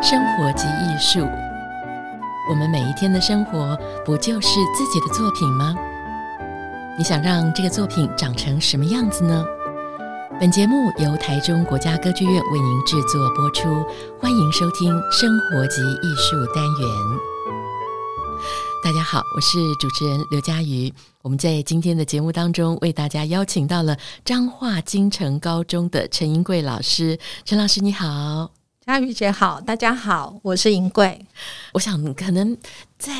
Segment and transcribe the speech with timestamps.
[0.00, 1.28] 生活即艺术，
[2.48, 5.74] 我们每一天的生活不就是自己的作品吗？
[6.96, 9.44] 你想让这个作品长成什么样子呢？
[10.38, 13.68] 本节目由台中国家歌剧院为您制作播出，
[14.20, 17.18] 欢迎收听《生活即艺术》单元。
[18.84, 20.92] 大家好，我是主持人刘佳瑜。
[21.22, 27.18] 我们在今天的节目当中为大家邀请到了彰化金城高中的陈英桂老师。
[27.44, 28.52] 陈老师你好，
[28.88, 31.20] 佳瑜姐好，大家好，我是银贵。
[31.74, 32.56] 我想可能
[32.98, 33.12] 在。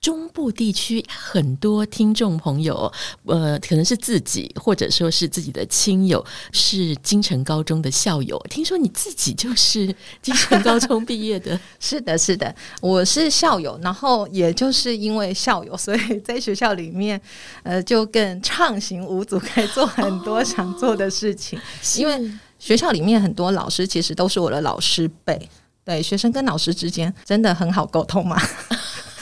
[0.00, 2.92] 中部地区很多听众朋友，
[3.24, 8.36] 呃，可能是自己或者说是自己的亲友，是金城高中的校友。
[8.50, 11.56] 听说你自己就是金城高中毕业的？
[11.78, 13.78] 是的，是的，我是校友。
[13.80, 17.20] 然后也就是因为校友，所以在学校里面，
[17.62, 21.56] 呃，就更畅行无阻，可以做很多想做的事情。
[21.56, 21.62] 哦、
[21.96, 22.28] 因为
[22.62, 25.50] 学校里面很多老师其实都是我的老师辈，
[25.84, 28.40] 对，学生跟老师之间真的很好沟通嘛。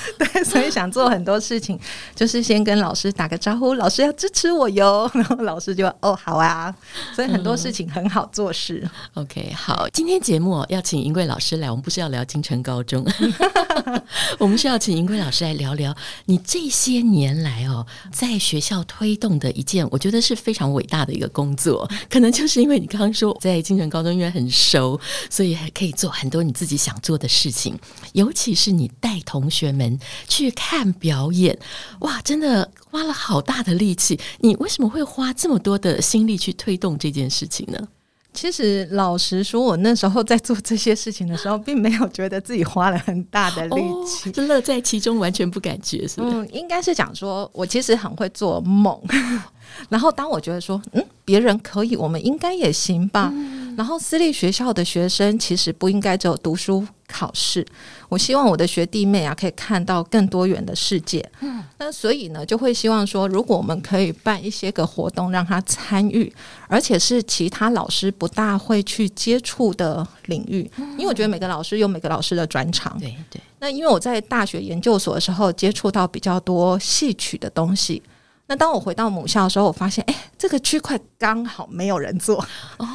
[0.19, 1.79] 对，所以想做很多事情，
[2.15, 5.11] 就是先跟老师打个招呼，老师要支持我哟。
[5.15, 6.75] 然后老师就哦，好啊。
[7.15, 8.89] 所以很多事情很好做事。
[9.15, 13.07] 嗯、OK，好，今天节目要请银贵老师来，我们不是要聊金城高中，
[14.39, 15.95] 我们是要请银贵老师来聊聊
[16.27, 21.89] 你这些年来哦，在学校推动的一件，我觉得是非常伟大的一个工作。
[22.09, 27.79] 可能就是因为你刚刚说在金城高中因为很熟，所以还可以做很多你自己想做的事情，
[28.13, 29.90] 尤其是你带同学们。
[30.29, 31.59] 去看表演，
[32.01, 34.19] 哇，真的花了好大的力气。
[34.41, 37.89] 你为什么会花这么多的心力去推动这件事情呢？
[38.33, 46.37] 其实老实说，我那时候在做这些事情的时候，并没有觉得自己花了很大的力气，就乐、哦、在其中，完全不感觉，是不是？
[46.37, 48.97] 嗯，应该是讲说，我其实很会做梦。
[49.89, 53.31] 然后当我觉得说，嗯，别人可以，我们应该也行吧。
[53.35, 57.67] 嗯、然后私立学校的学生其实不应该只有读书考试。
[58.11, 61.27] 我希望我的学弟妹啊，可以看到更多元的世界。
[61.41, 66.31] 嗯，那所以呢，就会希望说，如果我们可以办一些个活动，让他参与，
[66.69, 70.71] 而且是其他老师不大会去接触的领域。
[70.77, 72.95] 嗯、因为我觉得每个老师有每个老师的专长。
[73.01, 73.41] 对对。
[73.61, 78.03] 那因为我在大学研究所的时候，接触到比较多戏曲的东西。
[78.47, 82.45] 那当我回到母校的时候，我发现，哎，这个区块刚好没有人做。
[82.79, 82.87] 哦，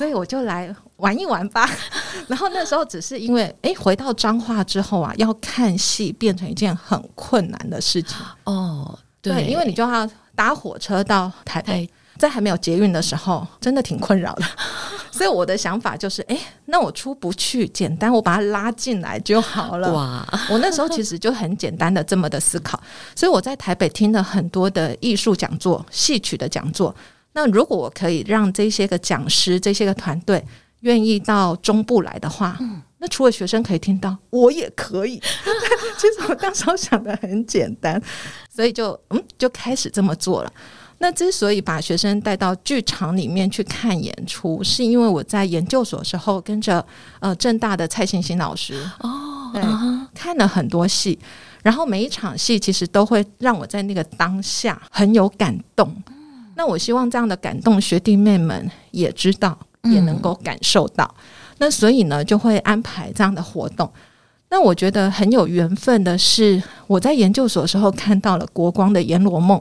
[0.00, 0.74] 所以我就来。
[0.96, 1.66] 玩一玩吧，
[2.28, 8.98] 然后那时候只是因为，哎，回到彰化之后啊，要看戏变成一件很困难的事情哦。
[9.22, 11.88] 对，对，因为你就要搭火车到台北，
[12.18, 14.44] 在还没有捷运的时候，真的挺困扰的。
[15.10, 19.90] 所以我的想法就是，哎，那我出不去，简单我把它拉进来就好了。
[19.94, 20.28] 哇！
[20.50, 22.78] 我那时候其实就很简单的这么的思考，
[23.16, 26.94] 所以我在台北听了很多的艺术讲座、戏曲的讲座。
[27.32, 30.44] 那如果我可以让这些个讲师、这些个团队，
[30.80, 35.20] 愿意到中部来的话，嗯、那除了学生可以听到，我也可以。
[35.98, 38.02] 其实我当时候想的很简单，
[38.52, 40.52] 所以就嗯就开始这么做了。
[40.98, 46.84] 那之所以把学生带到剧场里面去看演出，是因为我在研究所时候跟着
[47.20, 49.50] 呃正大的蔡欣欣老师哦，
[50.14, 51.18] 看了很多戏，
[51.62, 55.94] 然后每一场戏其实都会让我在那个当下很有感动。
[56.60, 59.58] 嗯、那我希望这样的感动，学弟妹们也知道。
[59.84, 61.24] 也能够感受到，嗯、
[61.56, 63.90] 那所以呢，就会安排这样的活动。
[64.50, 69.58] 那我觉得很有缘分的是，我在研究所的时候看到了国光的《阎罗梦》。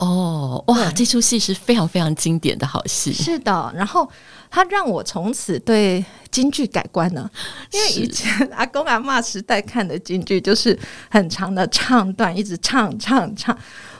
[0.00, 3.12] 哦，哇，这出戏是非常非常经典的好戏。
[3.12, 4.10] 是的，然后
[4.50, 7.30] 他让我从此对京剧改观了，
[7.70, 10.78] 因为以前阿公阿嬷时代看的京剧就是
[11.10, 13.56] 很长的唱段，一直唱唱唱。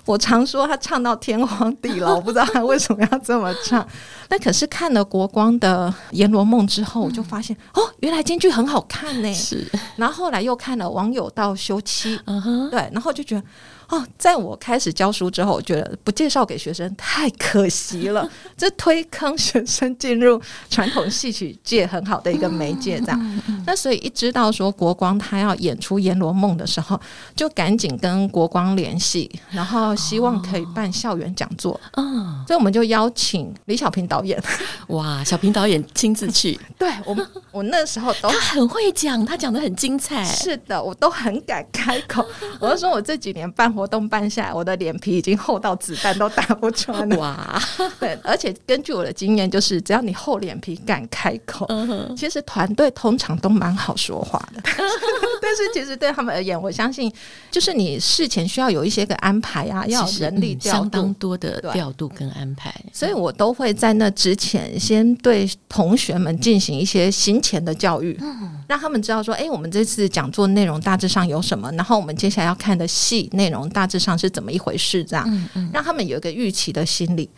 [0.07, 3.87] 我常说他唱到天荒地老，我不知道他为什么要这么唱。
[4.31, 9.31] 那可是看了国光的《阎罗梦》之后，我就发现、嗯、哦，原来京剧很好看呢。
[9.35, 13.43] 是，然后后来又看了王友道休妻，嗯哼，对，然后就觉得。
[13.91, 18.29] 哦，在我开始教书之后，我觉得不介绍给学生太可惜了。
[18.57, 20.41] 这推坑学生进入
[20.71, 23.43] 传统戏曲界很好的一个媒介，这样。
[23.67, 27.01] 那所以一知道说国光他要演出《阎罗梦》的时候，
[27.35, 31.81] 就赶紧跟国光联系，然后希望可以办校园讲座。
[31.97, 34.41] 嗯，所以我们就邀请李小平导演。
[34.89, 36.57] 哇，小平导演亲自去。
[36.79, 40.23] 对我们，我那时候都他很会讲，他讲的很精彩。
[40.23, 42.25] 是的，我都很敢开口。
[42.61, 43.69] 我就说我这几年办。
[43.81, 47.17] 活动办下来，我的脸皮已经厚到子弹都打不穿了。
[47.17, 47.59] 哇！
[47.99, 54.61] 对，而且根据我的经验，就是只要你厚脸皮敢开口，嗯、其实团队通常都蛮好说话的。
[55.41, 57.11] 但是其实对他们而言，我相信
[57.51, 77.31] 就是你事前需要有一些个安排啊，要人力调度、嗯、相当多的调度跟安排，所以我都会在那之前先对同学们进行一些行前的教育，嗯，让他们知道说，哎，我们这次讲座内容大致上有什么，然后我们接下来要看的戏内容大致上是怎么一回事，这样，嗯嗯，让他们有一个预期的心理。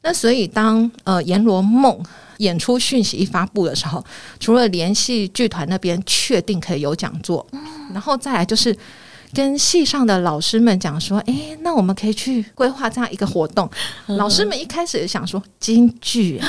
[0.00, 1.92] 那所以当呃《阎罗梦》
[2.36, 4.02] 演出讯息一发布的时候，
[4.38, 7.44] 除了联系剧团那边确定可以有讲座，
[7.92, 8.74] 然后再来就是
[9.34, 13.68] 跟戏上的老师们讲说，哎，那我们可以去规划这样一个活动。
[14.06, 16.40] 老师们一开始也想说京剧，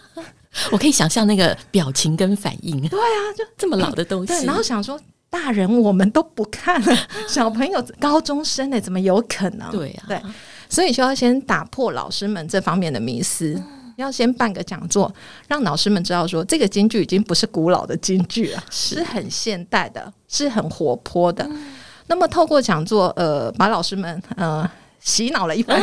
[0.72, 2.80] 我可以想象那个表情跟反应。
[2.88, 4.98] 对啊，就这么老的东西，然后想说
[5.30, 6.96] 大人我们都不看了，
[7.28, 9.70] 小朋友高中生呢，怎么有可能？
[9.70, 10.22] 对啊，对。
[10.70, 15.10] 所以就要先打破老师们这方面的迷思，嗯、要先办个讲座，
[15.46, 21.42] 让老师们知道说，这个京剧已经不是古老的京剧了，是，是很现代的，是很活泼的。
[21.44, 21.72] 嗯、
[22.06, 24.70] 那么透过讲座，呃，把老师们呃
[25.00, 25.82] 洗脑了一番，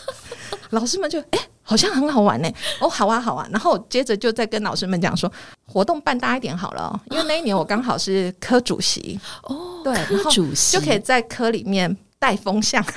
[0.70, 2.48] 老师们就哎、欸，好像很好玩呢。
[2.78, 3.46] 哦，好啊，好啊。
[3.50, 5.30] 然后接着就再跟老师们讲说，
[5.66, 12.80] 活动办大一点好了，因为那一年我刚好是科主席哦，对，科主席就可以在科里面带风向。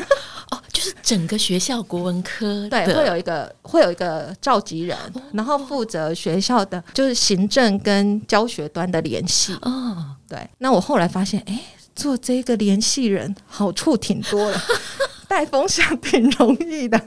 [0.51, 9.55] 哦，就是整个学校国文科对，会有一个会有一个召集人，哦、然后负责学校的就是行政跟教学端的联系。
[9.61, 10.49] 哦，对。
[10.57, 11.61] 那我后来发现，哎，
[11.95, 14.59] 做这个联系人好处挺多的，
[15.29, 16.99] 带风向挺容易的。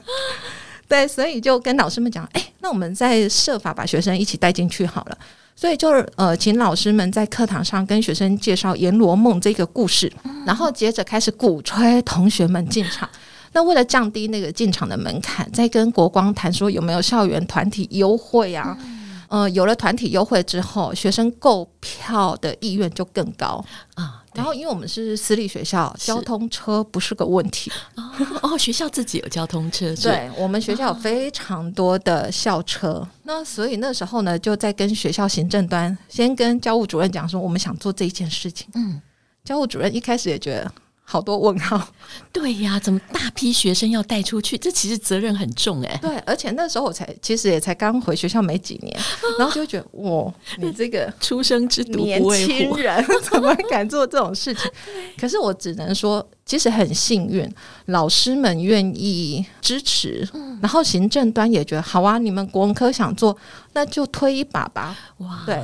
[0.93, 5.17] 对，所以就跟老师们讲，哎，那我们再设法把学生一起带进去好了。
[5.55, 13.09] 所以就是呃，请老师们在课堂上跟学生介绍《阎罗梦》这个故事，嗯、然后接着开始鼓吹同学们进场。
[13.53, 18.77] 那为了降低那个进场的门槛，再跟国光谈说有没有校园团体优惠啊？
[18.79, 23.65] 嗯、呃，有了团体优惠之后，学生购票的意愿就更高
[23.95, 24.22] 啊。
[24.33, 28.03] 然后，因为我们是私立学校，交通车不是个问题哦，
[28.41, 32.89] 哦，学校自己有交通车， 对，我们学校有非常多的校车。
[32.89, 38.67] 哦、那所以那时候呢，就在跟学校行政端先跟教务主任讲说，我们想做这一件事情。
[38.75, 39.01] 嗯，
[39.43, 40.71] 教务主任一开始也觉得。
[41.05, 41.89] 好多问号，
[42.31, 44.57] 对呀，怎么大批学生要带出去？
[44.57, 45.99] 这其实责任很重哎。
[46.01, 48.97] 对，而且那时候我才其实也才刚回学校没几年，
[49.37, 54.71] 然后就觉得哇，你这个初生之犊年轻人怎么敢做这种事情？
[55.19, 57.47] 可是我只能说，其实很幸运，
[57.87, 60.27] 老师们愿意支持，
[60.61, 63.37] 然后行政端也觉得好啊，你们国文科想做，
[63.73, 64.97] 那就推一把吧。
[65.17, 65.61] 哇，对。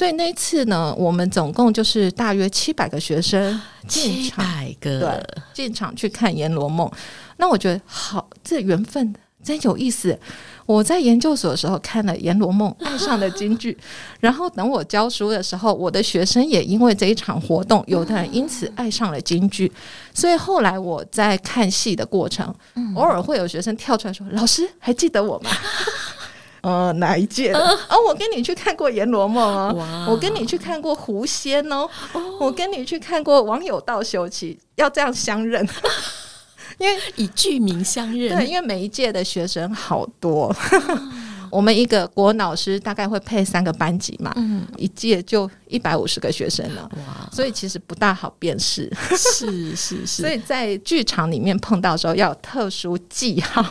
[0.00, 6.88] 所以那一次呢，我们总共就是大约七百个学生进场，七百个对，进场去看《阎罗梦》。
[7.36, 9.14] 那我觉得好，这缘分
[9.44, 10.18] 真有意思。
[10.64, 13.76] 我在研究所的时候看了《阎罗梦》，爱上了京剧。
[14.20, 19.70] 然后等我教书的时候，我的学生也因为这一场活动，有的人因此爱上了京剧。
[20.14, 22.54] 所以后来我在看戏的过程，
[22.96, 25.50] 偶尔会有学生跳出来说：“老师，还记得我吗？”
[26.62, 27.58] 呃，哪一届的？
[27.88, 32.36] 哦，我跟你去看过《阎罗梦》哦，我跟你去看过《狐仙》哦，哦。
[32.40, 35.66] 我跟你去看过《王有道修齐》，要这样相认，
[36.78, 38.36] 因为以剧名相认。
[38.36, 40.54] 对，因为每一届的学生好多。
[41.50, 53.64] 哦我们一个国文老师大概会配三个班级嘛，嗯，一届就一百五十个学生了，哇，所以其实不大好辨识，是是是， 所以在剧场里面碰到的时候要有特殊记号，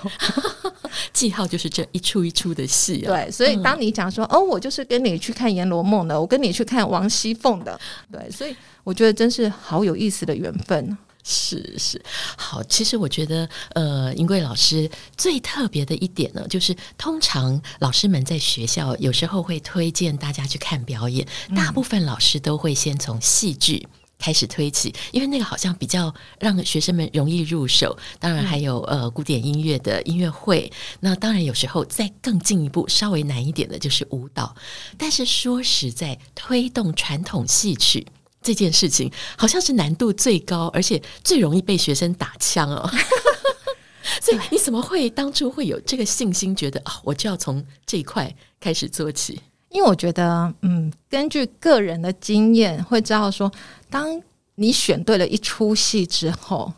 [1.13, 7.79] 记号就是这一出一出的戏啊，对，所以当你讲说、嗯、哦，我就是跟你去看《阎罗梦》的，我跟你去看王熙凤的，
[8.11, 10.97] 对，所以我觉得真是好有意思的缘分。
[11.31, 12.03] 是是，
[12.35, 12.63] 好。
[12.63, 27.95] 其实我觉得，呃，银贵老师最特别的一点呢，就是通常老师们在学校有时候会推荐大家去看表演，大部分老师都会先从戏剧开始推起，因为那个好像比较让学生们容易入手。
[28.17, 34.55] 当然还有呃古典音乐的音乐会，那当然有时候再更进一步稍微难一点的就是舞蹈。
[34.97, 38.07] 但是说实在，推动传统戏曲。
[38.41, 42.89] 这件事情好像是难度最高，而且最容易被学生打枪哦。
[44.21, 49.39] 所以你怎么会当初会有这个信心，觉得啊、哦，我就要从这一块开始做起？
[49.69, 53.51] 因为我觉得，嗯，根据个人的经验，会知道说，
[53.89, 54.19] 当
[54.55, 56.73] 你选对了一出戏之后，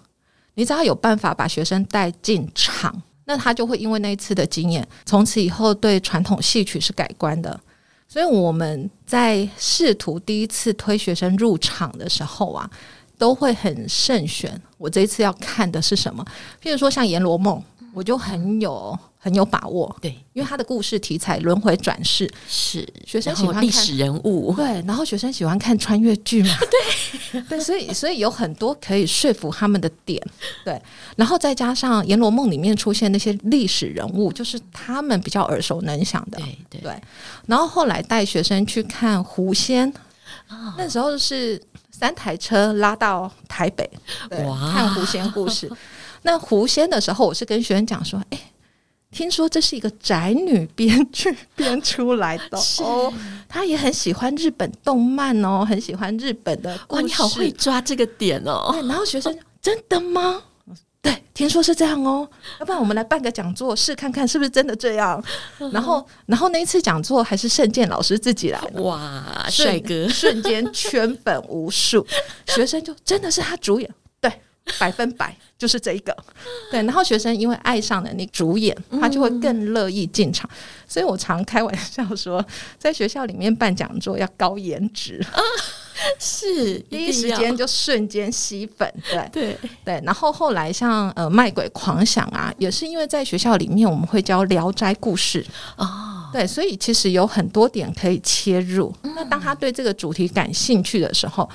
[0.56, 7.58] 你只要有办法把学生带进场，那他就会因为那一次的经验，从此以后对传统戏曲是改观的。
[8.12, 12.70] 所以我们在试图第一次推学生入场的时候啊，
[13.18, 14.62] 都会很慎选。
[14.78, 16.22] 我这一次要看的是什么？
[16.62, 17.58] 譬如说像《阎罗梦》，
[17.94, 19.96] 我就很有很有把握。
[20.02, 24.52] 对，因为他的故事题材轮回转世，是学生喜欢历史人物。
[24.56, 26.50] 对，然后学生喜欢看穿越剧嘛。
[27.32, 30.20] 对 对，所以所以有很多可以说服他们的点。
[30.66, 30.82] 对，
[31.16, 36.40] 然后再加上《阎罗梦》里面出现那些历史人物，就是他们比较耳熟能详的。
[36.40, 37.02] 对对，对。
[37.46, 39.94] 然后后来带学生去看《狐仙》，
[40.50, 41.62] 哦，那时候是。
[41.94, 43.88] 三台车拉到台北，
[44.32, 45.72] 哇，看狐仙故事。
[46.24, 48.51] 那狐仙的时候，我是跟学生讲说：“哎、欸，
[49.12, 53.14] 听说这是一个宅女编剧编出来的 哦，
[53.48, 57.04] 她也很喜欢日本动漫哦，很喜欢日本的故事。
[57.04, 60.44] 你好会抓这个点哦。”然后学生真的吗？
[61.02, 65.22] 对，听说是这样哦，要不然我们来办个讲座试看看是不是真的这样。
[65.72, 72.06] 然后，然后那一次讲座还是圣健老师自己来，哇，帅哥，瞬间圈粉无数，
[72.46, 73.96] 学生就真的是他主演，对，
[74.80, 76.16] 百分百 就是这一个，
[76.72, 76.82] 对。
[76.84, 80.50] 然后学生因为爱上了你主演，他就会更乐意进场。
[80.88, 82.44] 所以我常开玩笑说，
[82.78, 85.24] 在学校里面办讲座要高颜值。
[86.18, 90.02] 是 第一时间就瞬间吸粉，对对对。
[90.04, 95.44] 然后后来像呃卖鬼狂想啊，也是因为在学校里面我们会教《聊斋故事》
[95.76, 98.92] 哦，对，所以其实有很多点可以切入。
[99.04, 101.48] 嗯、那当他对这个主题感兴趣的时候，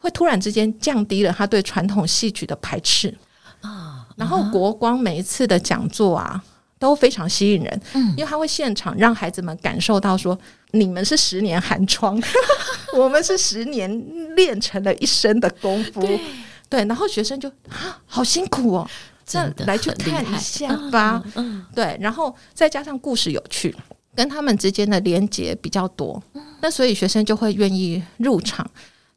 [0.00, 3.16] 会突然之间降低了他对传统戏曲的排斥
[3.60, 3.70] 啊。
[3.70, 6.42] 哦、然后国光每一次的讲座啊
[6.80, 10.36] 都非常吸引人，嗯，因为他会现场让孩子们感受到说。
[10.72, 12.16] 你们是十年寒窗，
[12.94, 16.00] 我们是十年练成了一身的功夫。
[16.00, 16.20] 对，
[16.68, 18.88] 对，然后学生就啊，好辛苦哦，
[19.26, 21.20] 这来去看一下吧。
[21.34, 23.74] 嗯，对，然后再加上故事有趣，
[24.14, 26.22] 跟他们之间的连接比较多，
[26.60, 28.64] 那所以学生就会愿意入场。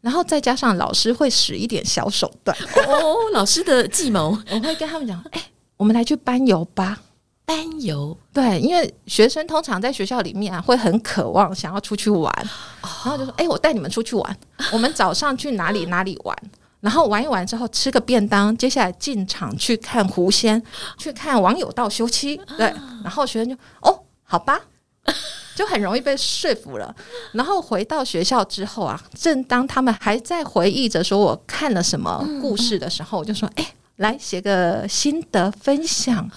[0.03, 2.55] 然后再加上老师会使一点小手段。
[2.87, 5.41] 哦，老师的计谋， 我会跟他们讲，哎，
[5.77, 6.99] 我们来去班游吧。
[7.45, 8.17] 班游？
[8.33, 12.33] 对，因为学生通常在学校里面啊，会很渴望想要出去玩，
[12.81, 14.37] 然后就说：“哎，我带你们出去玩，
[14.73, 16.37] 我们早上去哪里哪里玩，
[16.79, 20.61] 然后玩一玩之后吃个便当，接下来进场去看狐仙，
[20.97, 24.59] 去看网友道休妻。”对，然后学生就哦，好吧，
[25.55, 26.95] 就很容易被说服了。
[27.33, 36.29] 然后回到学校之后啊，正当他们还在回忆着说我看了什么故事的时候，我就说：“哎，来写个心得分享。”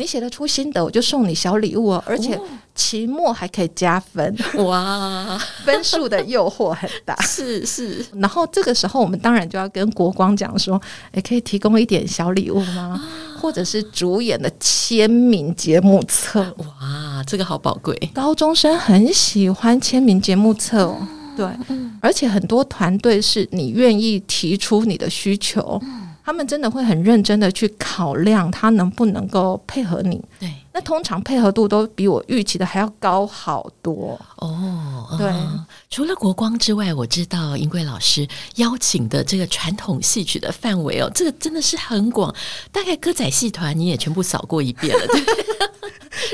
[0.00, 2.40] 你写得出心得，我就送你小礼物哦，而且
[2.74, 8.04] 期末还可以加分哇， 分数的诱惑很大， 是是。
[8.14, 10.80] 然后这个时候，我们当然就要跟国光讲说，
[11.12, 12.98] 诶，可以提供一点小礼物吗？
[12.98, 16.40] 啊、或者是主演的签名节目册？
[16.56, 21.06] 哇，这个好宝贵，高中生很喜欢签名节目册哦。
[21.36, 25.78] 对，嗯、而且很多团队是你愿意提出你的需求。
[25.82, 25.99] 嗯
[26.30, 30.22] 他们真的会很认真的去考量他能不能够配合你。
[30.38, 35.08] 对，那通常配合度都比我预期的还要高好多哦。
[35.18, 42.32] 对、嗯，除了国光之外，我知道英贵老师邀请的这个传统戏曲的范围哦，这个真的是很广。
[42.70, 45.24] 大概歌仔戏团你也全部扫过一遍了，对。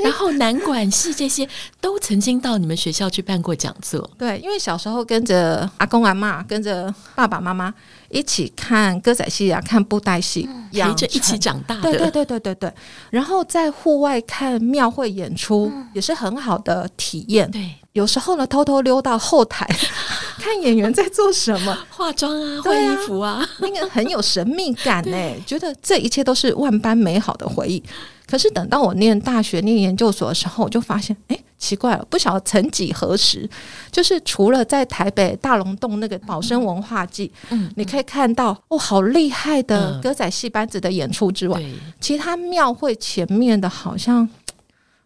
[0.04, 1.48] 然后南管系这些
[1.80, 4.10] 都曾经到你们学校去办过讲座。
[4.18, 7.72] 对，因为小时候跟着阿公阿妈，跟着爸爸妈妈。
[8.16, 11.82] 一起看歌仔戏啊，看布袋戏，陪着一起长大的。
[11.82, 12.72] 对对对对对对。
[13.10, 17.50] 然后在户外看庙会演出，也是很好的体验。
[17.50, 19.68] 对，有时候呢，偷偷溜到后台
[20.40, 25.16] 看演员在做什么，化妆啊，换衣服啊，那个很有神秘感呢。
[25.44, 27.82] 觉得这一切都是万般美好的回忆。
[28.26, 31.38] 可是等到我念大学、念研究所的时候，我就发现，哎。
[31.58, 33.48] 奇怪了，不晓得曾几何时，
[33.90, 44.28] 就是除了在台北大龙洞那个保生文化祭，嗯，你可以看到哦，好厉害的歌仔戏班子的演出之外，嗯、其他庙会前面的好像，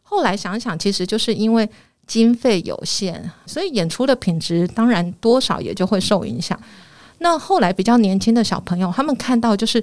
[0.03, 1.71] 后来想想，其实就是因为
[2.05, 6.61] 经费有限，所以演出的品质当然多少也就会受影响。
[7.19, 9.83] 那后来比较年轻的小朋友，他们看到就是。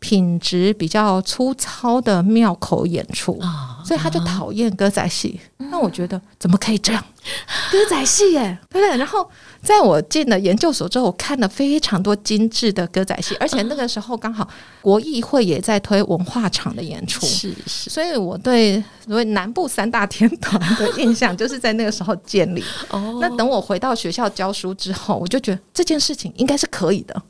[0.00, 5.40] 品质比较粗糙的庙口演出，哦、所以他就讨厌歌仔戏。
[5.56, 7.04] 那、嗯、我觉得怎么可以这样？
[7.70, 8.96] 歌仔戏耶，对不对？
[8.96, 9.28] 然后
[9.62, 14.48] 在我进了研究所之后，我看了非常多精致的歌仔戏，而且那个时候刚好
[14.80, 17.90] 国艺会也在推文化场的演出，是是。
[17.90, 22.62] 所以我对所谓南部三大天团的印象就是在那个时候建立。
[22.90, 27.22] 哦，那等我回到学校教书之后，我就觉得这件事情应该是可以的。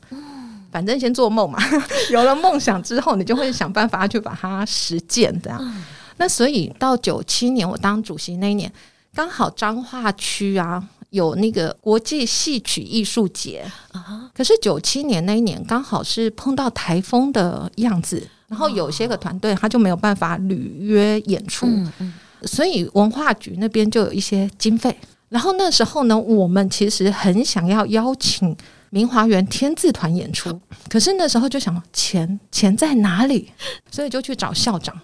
[0.71, 1.57] 反正先做梦嘛，
[2.11, 5.33] 有了梦想之后，你就会想办法去把它实践。
[5.41, 5.83] 这样，
[6.17, 8.71] 那所以到九七年我当主席那一年，
[9.13, 13.65] 刚好彰化区啊有那个国际戏曲艺术节。
[13.91, 24.95] 啊，可是九七年那一年刚好是碰到台风的样子，然后有些个团队他就没有办法履约演出，嗯嗯，所以文化局那边就有一些经费。
[25.29, 28.55] 然后那时候呢，我们其实很想要邀请
[28.89, 33.51] 明华园天字团演出，可是那时候就想钱钱在哪里，
[33.91, 34.95] 所以就去找校长。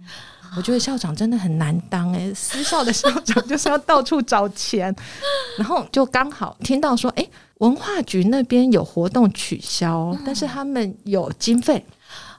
[0.58, 4.96] 我觉得校长真的很难当诶，私校的校长就是要到处找钱，
[5.58, 11.86] 然后就刚好听到说，诶，文化局那边有活动取消，但是他们有经费。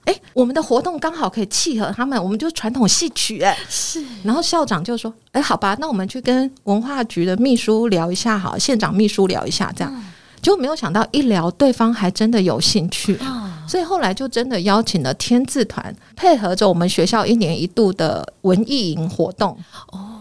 [0.06, 4.02] 哎，我们的活动刚好可以契合他们，我们就传统戏曲哎，是。
[4.22, 9.92] 然后校长就说：“哎，好吧，那我们去跟文化局的秘书聊一下，好，县长秘书聊一下，这样。”
[10.40, 13.18] 就没有想到一聊，对方还真的有兴趣，
[13.66, 19.56] 所以后来就真的邀请了天字团，配合着我们学校一年一度的文艺营活动。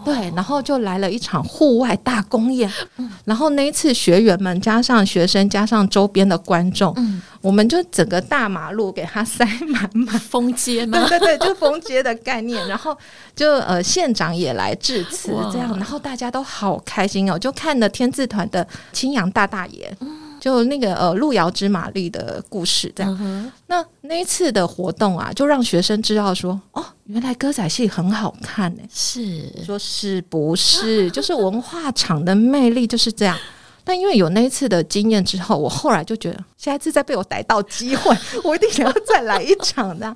[0.06, 12.68] 对，然后就来了一场户外大公演，嗯、然后那一次学员们加上学生加上周边的观众，嗯、我们就整个大马路给他塞满满，封街嘛， 对对对，就封街的概念。
[12.68, 12.96] 然后
[13.36, 19.92] 就呃县长也来致辞，这样，然后大家都好开心哦，就看了天字团的青阳大大爷。
[20.02, 23.18] 嗯就那个呃，路遥知马力的故事，这样。
[23.20, 28.84] 嗯、那那一次的活动啊，就让学生知道说，哦，原来歌仔戏很好看呢。
[28.94, 31.10] 是，说是不是？
[31.10, 33.36] 就是文化场的魅力就是这样。
[33.84, 39.98] 但因为有那一次的经验之后，我后来就觉得，下一次再被我逮到机会， 我一定想要再来一场。
[39.98, 40.16] 这样，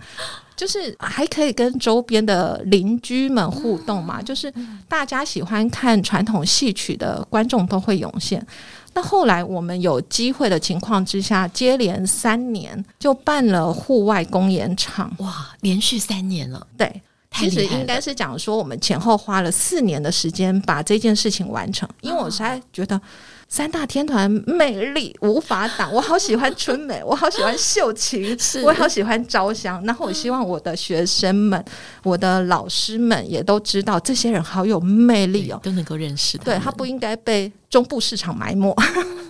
[0.56, 4.22] 就是还可以跟周边的邻居们互动嘛。
[4.22, 4.54] 就是
[4.88, 8.46] 大家喜欢看传统戏曲的观众都会涌现。
[9.00, 16.68] 那后来我们有机会的情况之下，接连三年就办了户外公演场，哇，连续三年了。
[16.78, 17.02] 对，
[17.32, 23.00] 其实应该是讲说我们前后花了四年的时间把这件事情完成，因为我实在觉得。
[23.52, 29.84] 三大天团魅力无法挡，我好喜欢春美，我好喜欢秀琴， 是我好喜欢招香。
[29.86, 31.66] 然后我希望我的学生们、
[32.04, 36.44] 我的老师们也都知道，这些人好有魅力哦，都能够认识他。
[36.44, 38.76] 对，他不应该被中部市场埋没。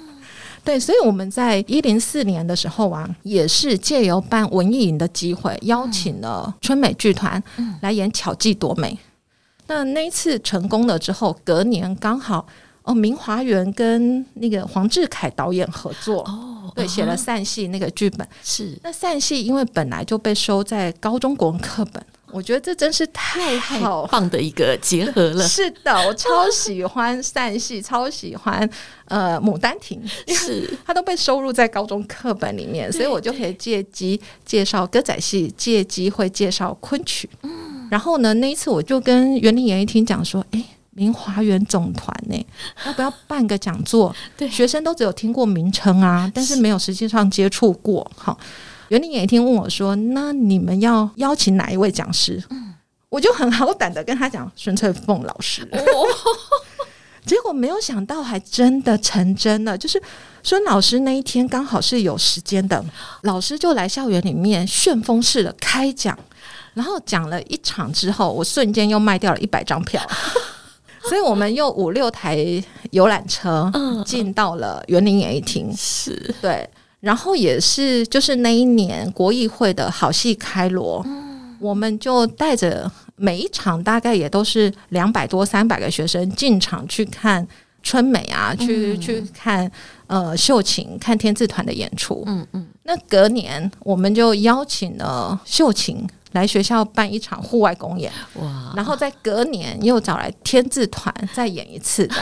[0.63, 7.41] 对，所以我们在一零四年的时候啊，也是借由办文艺营的机会，邀请了春美剧团
[7.81, 8.93] 来演《巧计夺美》。
[9.67, 12.45] 那那一次成功了之后，隔年刚好。
[12.83, 18.27] 哦，明华园跟那个黄志凯导演合作，哦，对，写了散戏那个剧本。
[18.41, 25.47] 是那散戏，因为本来就被收在高中国文课本，我觉得这真是太好太棒的一个结合了。
[25.47, 28.69] 是的，我超喜欢散戏，超喜欢
[29.05, 30.01] 呃《牡丹亭》，
[30.33, 37.29] 是它都被收录在高中课本里面，所以我就可以借机介绍歌仔戏，借机会介绍昆曲。
[37.43, 40.63] 嗯，然后呢，那一次我就跟园林演艺厅讲说，哎。
[40.91, 42.45] 明华园总团呢，
[42.85, 44.13] 要不要办个讲座？
[44.35, 48.05] 对，学生都只有听过名称啊，但是没有实际上接触过。
[48.17, 48.37] 好，
[48.89, 52.73] 员林演艺厅问我说：“那你们要邀请哪一位讲师？”嗯，
[53.09, 55.67] 我就很好胆的跟他讲孙翠凤老师。
[55.71, 55.79] 哦，
[57.25, 59.77] 结果没有想到，还真的成真了。
[59.77, 60.01] 就是
[60.41, 62.83] 孙老师那一天刚好是有时间的，
[63.23, 66.17] 老师就来校园里面旋风式的开讲，
[66.73, 70.01] 然后讲了一场之后，我瞬间又卖掉了一百张票。
[71.07, 72.37] 所以我们用五六台
[72.91, 73.71] 游览车
[74.05, 81.05] 进到了园林演艺厅，是对，然后也是就是那一年国议会的好戏开锣，
[81.59, 87.47] 我们就带着每一场大概也都是两百多三百个学生进场去看
[87.81, 89.71] 春美啊，去去看
[90.07, 96.07] 呃秀琴，看天字团的演出，嗯嗯，那隔年我们就邀请了秀琴。
[96.33, 98.71] 来学校办一场户外公演，哇！
[98.75, 102.15] 然后在隔年又找来天字团再演一次的，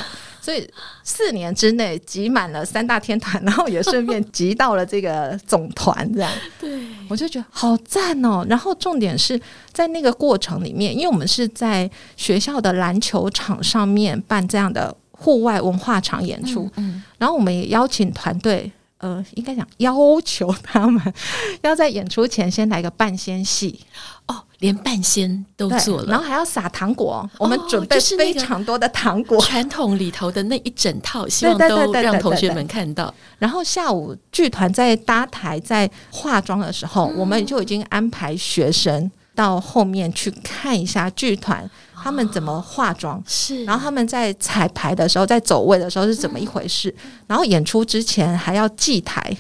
[0.48, 0.66] 所以
[1.04, 6.32] 四年之内集满了三大天团，然后也顺便集到了这个总团，这样。
[6.58, 8.46] 对，我就觉得好赞哦。
[8.48, 9.38] 然后重点是
[9.74, 18.72] 在那个过程里面，因为我们是在学校的篮球场上面办这样的户外文化场演出，嗯，嗯，然后我们也邀请团队。
[19.00, 21.14] 呃，应该讲要求他们
[21.62, 23.80] 要在演出前先来个半仙戏
[24.26, 33.14] 哦，连半仙都做了，然后还要撒糖果，哦、我们准备非常多的糖果，传统里头的那一整套，希望都让同学们看到。
[33.38, 41.70] 然后下午剧团在搭台在化妆的时候，嗯、我们就已经安排学生到后面去看一下剧团。
[42.04, 43.22] 他们怎么化妆？
[43.28, 46.90] 是，然后他们在彩排的时候，在走位的时候是怎么一回事？
[47.04, 49.36] 嗯、然后演出之前还要祭台，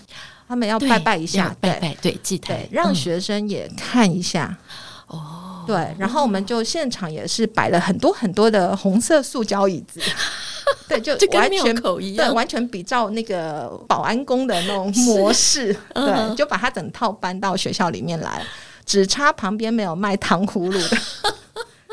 [0.47, 4.57] 他们要拜拜一下，拜拜，对，祭台，让学生也看一下。
[5.07, 10.01] 哦，对，然后我们就现场也是摆了很多很多的红色塑胶椅子。
[10.85, 18.41] 对，就完全口一样，对，完全比照那个保安工的那种模式， 对，就把它整套搬到学校里面来，
[18.85, 20.97] 只差旁边没有卖糖葫芦的。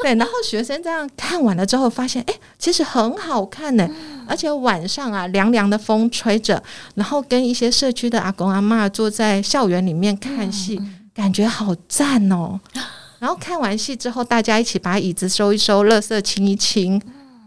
[0.04, 3.88] 对，然后学生这样看完了之后，发现哎，其实很好看呢，
[4.28, 6.62] 而且晚上啊，凉凉的风吹着，
[6.94, 10.78] 然后跟一些社区的阿公阿嬷坐在校园里面看戏，
[11.14, 12.60] 感觉好赞哦。
[13.18, 17.00] 然后看完戏之后，大家一起把椅子收一收，垃圾清一清。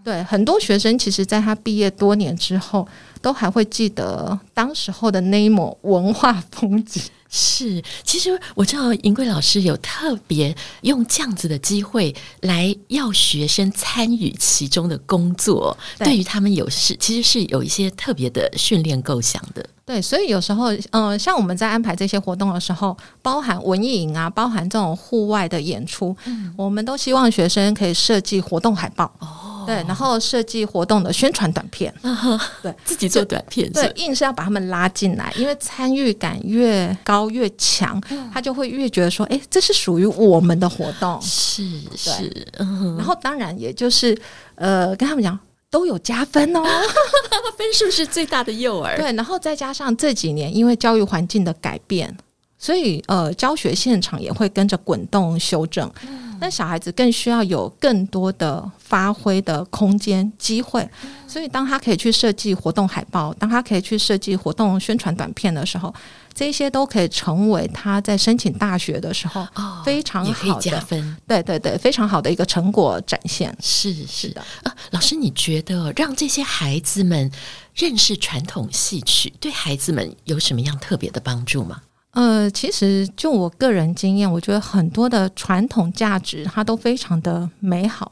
[0.04, 2.88] 对，很多学生其实，在他毕业多年之后，
[3.22, 7.04] 都还会记得当时候的那一抹文化风景。
[7.30, 19.70] 是，其实我知道银桂老师有特别用这样子的机会来要学生参与其中的工作，对，对于他们有是其实是有一些特别的训练构想的。
[19.86, 29.04] 对，所以有时候，嗯、呃，像我们在安排这些活动的时候，包含文艺营啊，包含这种户外的演出，嗯，我们都希望学生可以设计活动海报。
[29.20, 29.57] 哦。
[29.68, 41.64] 对，然后设计活动的宣传短片，嗯、对，自己做短片，对，硬是要把他们拉进来，因为参与感越高越强，嗯、他就会越觉得说，哎，这是属于我们的活动，是
[41.96, 44.18] 是、嗯，然后当然也就是，
[44.56, 45.38] 呃，跟他们讲
[45.70, 46.64] 都有加分哦，
[47.58, 52.18] 分数是最大的诱饵，对，然后再加上这几年因为教育环境的改变，
[52.58, 55.92] 所以呃，教学现场也会跟着滚动修正。
[56.08, 60.88] 嗯那小孩子更需要有更多的发挥的空间机会，
[61.28, 65.94] 所以当他可以去设计活动海报，当他可以去设计活动宣传短片的时候，
[66.34, 69.46] 这些都可以成为他在申请大学的时候
[69.84, 71.18] 非常好的加分。
[71.28, 73.56] 对对对，非常好的一个成果展现。
[73.62, 77.32] 是是的啊，老师，你觉得让这些孩子们
[77.74, 81.82] 认识传统戏曲，对孩子们有什么样特别的帮助吗？
[82.18, 88.12] 呃，其实就我个人经验，我觉得很多的传统价值它都非常的美好。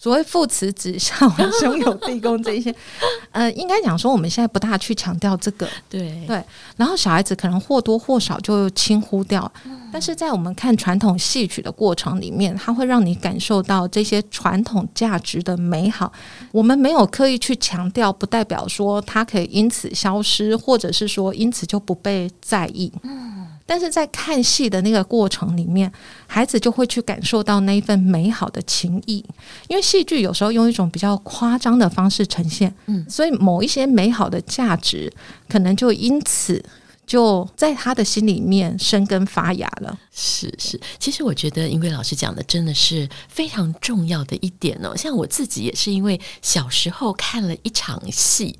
[0.00, 1.14] 所谓父慈子孝、
[1.60, 2.74] 兄友弟恭这一些，
[3.32, 5.68] 呃，应该讲说我们现在不大去强调这个。
[5.90, 6.42] 对对，
[6.78, 9.52] 然后小孩子可能或多或少就轻忽掉。
[9.66, 16.10] 嗯，但是在我们看传统戏曲的过程里面，它会让你感受到这些传统价值的美好。
[16.50, 22.90] 我们没有刻意去强调，不代表说它可以因此消失，或者是说因此就不被在意。
[23.02, 23.46] 嗯。
[23.70, 25.88] 但是在看戏的那个过程里面，
[26.26, 29.24] 孩子就会去感受到那一份美好的情谊，
[29.68, 35.12] 因为戏剧有时候用一种比较夸张的方式呈现，嗯，所以某一些美好的价值
[35.48, 36.60] 可能就因此。
[37.06, 39.98] 就在他的心里面生根发芽了。
[40.12, 44.96] 是是，其实我觉得英贵老师讲的真的是非常重要的一点哦。
[44.96, 48.56] 像我自己也是因为小时候看了一场戏，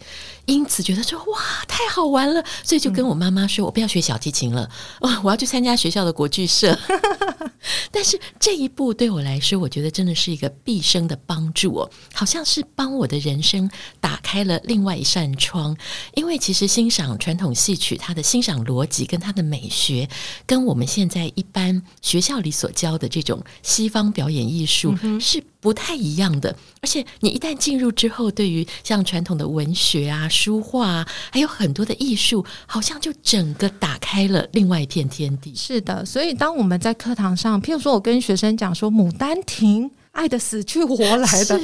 [0.50, 4.68] 因此觉得说哇太好玩了，所以就跟我妈妈说，我不要学小提琴了，
[5.00, 6.78] 哦，我要去参加学校的国剧社。
[7.92, 15.76] 但是这一步对我来说，我觉得真的是一个毕生的帮助哦，好像是帮我的人生打开了另外一扇窗。
[16.14, 20.08] 因为其实欣赏传统戏曲，它的欣赏逻辑跟它的美学，
[20.46, 26.54] 跟我们现在一般学校里所教的这种西方表演艺术是不太一样的。
[26.80, 35.54] 而且你一旦进入之后，对于像传统的文学啊、书画啊，还有很多的艺术，好像就整个打开了另外一片天地。
[35.54, 41.60] 是的，所以当我们在课堂上，譬如说我跟学生讲说《牡丹亭》，爱得死去活来的。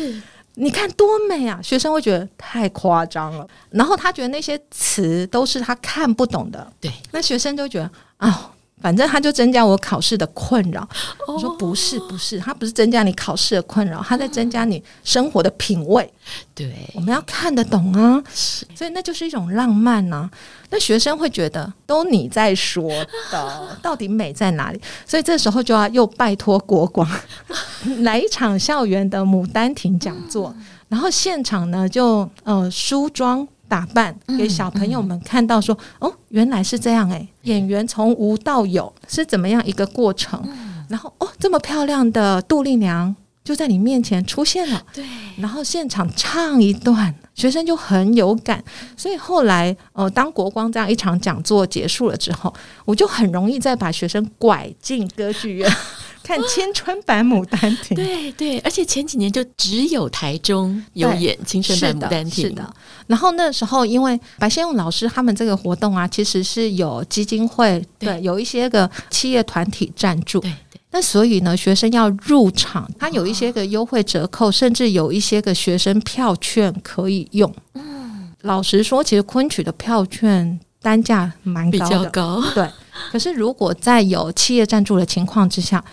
[0.55, 1.61] 你看多美啊！
[1.63, 6.73] 学生会觉得太夸张了，然后他觉得那些词都是他看不懂的。
[6.81, 8.31] 对，那学生就觉得啊。
[8.31, 8.51] 哦
[8.83, 10.87] 反正他就增加我考试的困扰。
[11.27, 16.13] 我说不是不是，他不是增加你考试的困扰，他在增加你生活的品味。
[16.55, 20.29] 对，我们要看得懂啊，所以那就是一种浪漫呐。
[20.71, 22.89] 那学生会觉得都你在说
[23.33, 24.81] 的， 到底美在哪里？
[25.07, 27.09] 所以这时候就要又拜托国光
[28.03, 30.55] 来一场校园的《牡丹亭》讲座，
[30.89, 33.49] 然后现场呢就呃梳妆。
[33.69, 40.41] 打扮给小朋友们看到说，说、嗯嗯、哦，原来是这样哎，演员从无到有是怎么样一个过程？
[40.47, 45.05] 嗯、然后哦，这么漂亮的杜丽娘就在你面前出现了，对，
[45.39, 48.63] 然后现场唱一段，学生就很有感。
[48.97, 52.53] 所以后来呃，当国光这样一场讲座结束了之后，
[52.85, 55.71] 我就很容易再把学生拐进歌剧院。
[56.27, 62.47] 看青春版《牡丹亭》，对对，而且前几年就只有台中有演青春版《牡丹亭》。
[62.49, 62.75] 是的。
[63.07, 70.81] 然后那时候，因为白先勇老师他们这个活动啊，其实是有基金会，对，对有一些个企业团体赞助，对对。
[70.91, 77.55] 那所以呢，学生要入场，他有一些个优惠折扣，甚至有一些个学生票券可以用。
[77.75, 82.43] 嗯，老实说，其实昆曲的票券单价蛮高的，比较高。
[82.53, 82.69] 对，
[83.13, 85.85] 可是如果在有企业赞助的情况之下。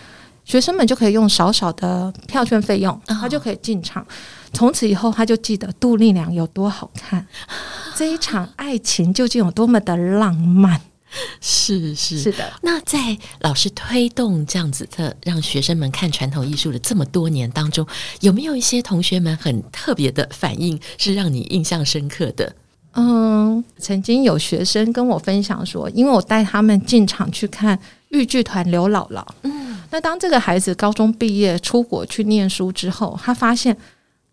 [0.44, 4.06] 学生们就可以用少少的票券费用，他就可以进场。
[4.52, 7.26] 从此以后，他就记得杜丽娘有多好看，
[7.96, 10.80] 这一场爱情究竟有多么的浪漫。
[11.40, 12.52] 是是是的。
[12.62, 17.86] 那在老师推动这样子的让学生们看传统艺术的这么多年当中，
[18.20, 22.52] 有没有一些同学们很特别的反应是让你印象深刻的？
[22.94, 27.78] 嗯，曾经有学生跟我分享说，因为我带他们进场去看
[28.08, 29.24] 豫剧团刘姥姥。
[29.42, 33.76] 嗯，那当这个孩子高中毕业出国去念书之后，他发现，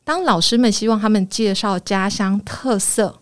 [0.04, 3.16] 当老师们希望他们介绍家乡特色，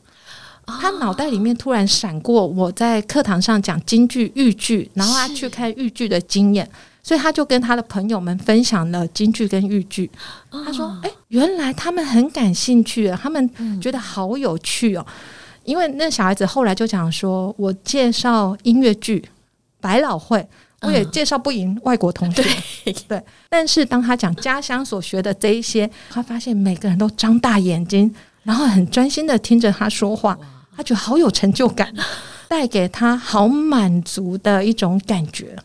[0.66, 6.66] 他脑袋里面突然闪过我在课堂上讲京剧、豫剧，然后他去看豫剧的经验。
[7.04, 10.10] 所以他就跟他的朋友们分享了京剧跟豫剧。
[10.50, 15.06] 他说：“哎，原来他们很感兴趣，他们觉得好有趣哦。
[15.66, 19.28] 因为那小孩子后来就讲说，我介绍音乐剧、
[19.82, 20.48] 百老汇，
[20.82, 22.44] 我也介绍不赢外国同学。
[23.08, 28.14] 对，但是当他讲家乡所学的这一些，他发现每个人都张大眼睛，
[28.44, 30.38] 然后很专心的听着他说话，
[30.76, 31.94] 他觉得好有成就感，
[32.48, 35.56] 带给他好满足的一种感觉。”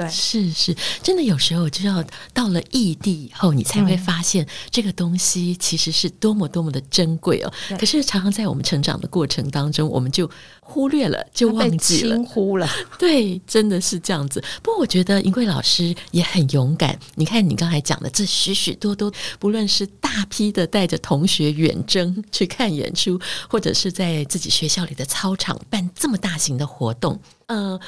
[0.00, 7.52] 对，是是，真的有时候就要到了异地以后，你才会发现这个东西其实是多么多么的珍贵哦。
[7.78, 12.68] 可是常常在我们成长的过程当中，我们就忽略了，就忘记了，轻忽了。
[12.98, 14.42] 对，真的是这样子。
[14.62, 16.98] 不过我觉得银贵老师也很勇敢。
[17.16, 27.20] 你看你刚才讲的这许许多多，不论是大批的带着同学远征去看演出，或者是在自己学校里的操场办这么大型的活动。
[27.46, 27.78] 呃，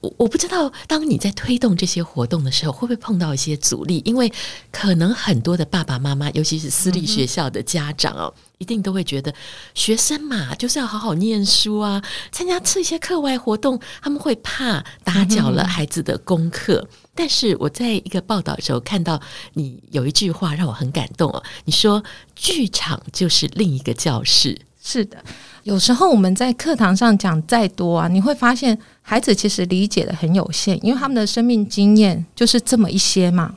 [0.00, 4.02] 我我不知道，当你在推动这些活动的时候，会不会碰到一些阻力？
[4.06, 4.32] 因为
[4.72, 9.32] 可能很多的爸爸妈妈，尤其是私立学校的家长哦，嗯、一定都会觉得
[9.74, 16.80] 学生嘛，就是要好好念书啊，参加这些课外活动，他们会怕打搅了孩子的功课。
[16.90, 19.20] 嗯、但是我在一个报道的时候看到
[19.52, 22.02] 你有一句话让我很感动哦，你说
[22.34, 24.58] 剧场就是另一个教室。
[24.82, 25.22] 是的。
[25.64, 33.54] 有时候我们在课堂上讲再多啊，你会发现孩子其实理解的很有限，因为他们的生命经验就是这么一些嘛。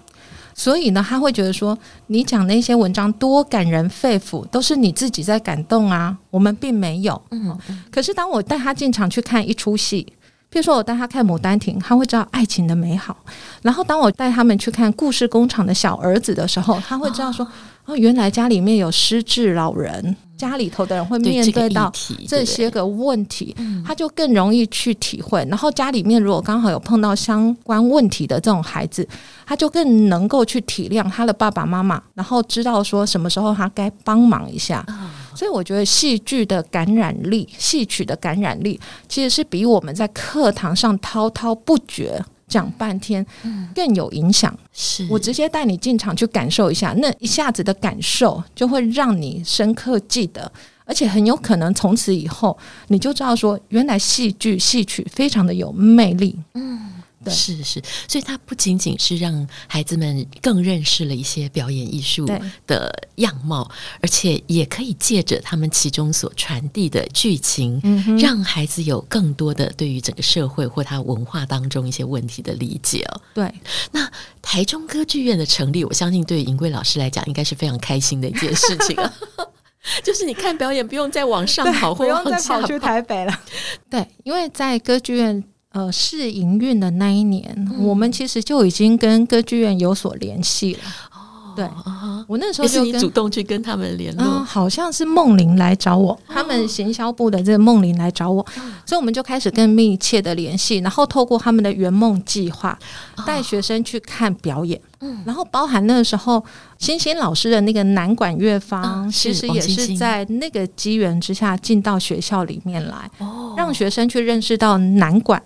[0.55, 1.75] 所以呢，他会觉得说，
[2.07, 7.19] 你讲那些文章多感人肺腑，都是你自己在感动啊，我们并没有。
[7.31, 7.57] 嗯，
[7.89, 10.05] 可是当我带他进场去看一出戏，
[10.51, 13.15] 譬如说我带他看《牡丹亭》，他会知道爱情的美好；
[13.63, 17.47] 然后当我带他们去看《故事工厂的小儿子》的时候，他会知道说，
[17.85, 20.15] 哦，原来家里面有失智老人。
[20.35, 21.89] 家里头的人会面对到
[22.27, 25.45] 这些个问题，他就更容易去体会。
[25.47, 29.07] 然后家里面如果刚好有碰到相关问题的这种孩子，
[29.45, 34.85] 他就更能够去体谅他的爸爸妈妈，然后知道说什么时候他该帮忙一下。
[35.33, 42.21] 所以我觉得戏剧的感染力、戏曲的感染力，其实是比我们在课堂上滔滔不绝。
[42.53, 43.25] 讲半天，
[43.73, 44.55] 更有影响。
[44.71, 50.51] 是我直接带你进场去感受一下，那一下子的感受就会让你深刻记得，
[50.85, 52.55] 而且很有可能从此以后
[52.89, 56.37] 你就知道说，原来戏剧、戏曲非常的有魅力。
[56.53, 56.91] 嗯。
[57.31, 62.25] 是是，所以它不仅仅是让孩子们更认识了一些表演艺术
[62.67, 63.69] 的样貌，
[64.01, 73.21] 而且也可以借着他们其中所传递的剧情，嗯、让孩子有更多的对于整个社会或他文化当中一些问题的理解哦。
[73.33, 73.53] 对，
[73.91, 74.09] 那
[74.41, 79.13] 台中歌剧院的成立，我相信对于银贵老师来讲，应该是非常开心的一件事情啊。
[80.01, 83.41] 就是你看表演不用再往上跑，不用再跑去台北了。
[83.89, 85.43] 对，因为在歌剧院。
[85.73, 90.79] 呃，试营运的那一年，嗯、我们其实就已经跟歌剧院有所联系了。
[91.11, 102.77] 哦，对，哦、我那时候就主动去跟他们联络、呃，好像是梦玲来找我，哦、他们行销部的这个梦玲来找我，嗯、所以我们就开始更密切的联系，然后透过他们的圆梦计划，
[103.25, 104.79] 带学生去看表演。
[105.25, 106.41] 然后包含那个时候，
[106.79, 115.43] 星星老师的那个南管乐坊，哦、其实也是在那个机缘之下进到学校里面来，哦，让学生去认识到南管。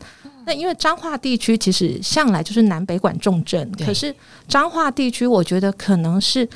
[0.47, 4.15] 那因为彰化地区其实向来就是南北管重镇，可是
[4.47, 6.47] 彰化地区我觉得可能是，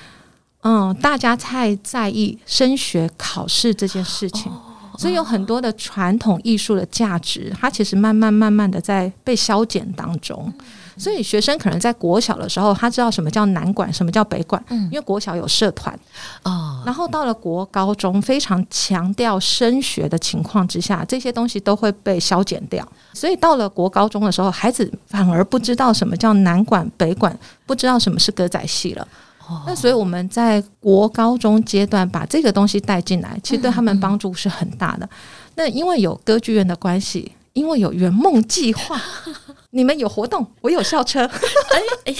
[0.62, 10.52] 嗯，大家太在意升学考试这件事情，哦、所以有很多的传统艺术的价值，它其实慢慢慢慢的在被消减当中。
[10.98, 15.98] 所以学生可能在国小的时候，他知道什么叫南管，什么叫北管，嗯，因为国小有社团
[16.44, 16.84] 啊。
[16.86, 22.88] 然后到了国高中，非常强调升学的情况之下，这些东西都会被消减掉。
[23.14, 29.08] 所以到了国高中的时候，孩子反而不知道什么叫南管北管，不知道什么是歌仔戏了。
[29.52, 35.10] 哦，那所以我们在国高中阶段把这个东西带进来，其实对他们帮助是很大的。
[35.56, 37.32] 那因为有歌剧院的关系。
[37.54, 38.98] 因为有圆梦计划，
[39.72, 41.26] 你们有活动，我有校车。
[41.26, 42.16] 哎哎，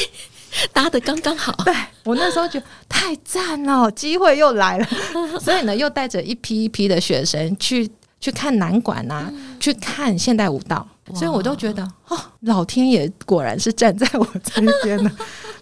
[0.74, 1.54] 搭的刚刚好。
[1.64, 4.86] 对，我那时候觉得太赞了，机会又来了，
[5.40, 7.90] 所以呢，又带着一批一批的学生去
[8.20, 15.10] 去看南管啊，嗯、去看现代舞蹈，所以我都觉得哦，老天爷果然是站在我这边呢。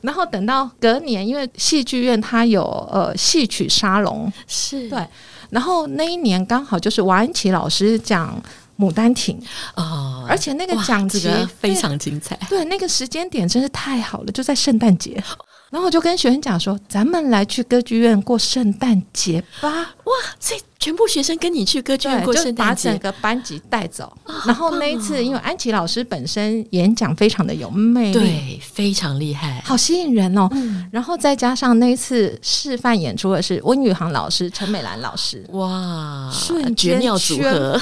[0.02, 5.06] 然后等到隔年，因为戏剧院它有呃戏曲沙龙，是对，
[5.50, 8.42] 然后那一年刚好就是王安琪老师讲。
[8.82, 9.38] 《牡丹亭》
[9.76, 15.22] 哦，而且那个讲节、这个、非常精彩，对，那个时间点真是太好了，就在圣诞节。
[15.70, 19.70] 然后我就跟学生讲说：“咱们来去歌剧院过圣诞节吧！”
[20.06, 24.12] 哇，所以全部学生跟你去歌剧院过圣诞节，把整个班级带走。
[24.26, 30.48] 哦、然后那一次，因为安琪老师本身演讲非常的有魅力，对，非常厉害，好吸引人哦。
[30.54, 37.80] 嗯、然后再加上那一次示范演出的是温宇航老师、陈美兰老师，哇，瞬间绝妙组合。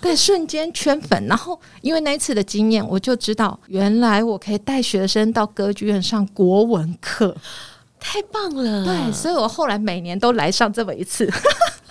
[0.00, 1.26] 对，瞬间圈粉。
[1.26, 7.36] 然后因为那一次的经验，我就知道原来我可以带学生到歌剧院上国文课，
[7.98, 8.84] 太棒了。
[8.84, 11.28] 对，所以我后来每年都来上这么一次，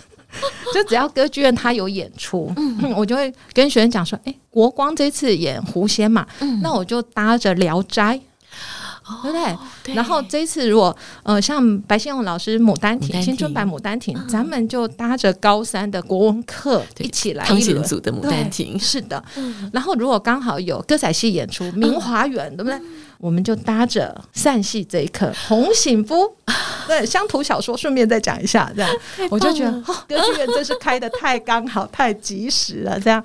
[0.74, 8.20] 就只要歌剧院他有演出，嗯，我就会跟学生讲说：“哎，国光这次演狐仙嘛，嗯，那我就搭着聊斋。”
[9.24, 9.58] 对不对？
[9.84, 18.78] 对，然后这一次如果呃像白先勇老师《牡丹亭》青春版《牡丹亭》，咱们就搭着高三的国文课一起来一轮组的《牡丹亭》。
[18.82, 19.24] 是的，
[19.72, 22.80] 然后如果刚好有歌仔戏演出《明华园》，对不对？
[23.20, 26.16] 我们就搭着散戏这一课《红醒夫》，
[26.88, 28.92] 对乡土小说，顺便再讲一下，这样
[29.32, 33.24] 我就觉得哦，歌剧院真是开的太刚好、太及时了，这样。